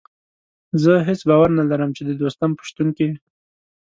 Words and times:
زه 0.83 0.93
هېڅ 1.07 1.19
باور 1.29 1.49
نه 1.59 1.63
لرم 1.69 1.89
چې 1.97 2.01
د 2.05 2.11
دوستم 2.21 2.51
په 2.57 2.63
شتون 2.69 2.87
کې. 2.97 3.07